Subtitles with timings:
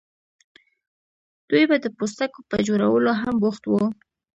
[1.49, 3.83] دوی به د پوستکو په جوړولو هم بوخت وو.